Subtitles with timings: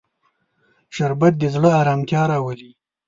[0.95, 2.71] شربت د زړه ارامتیا راولي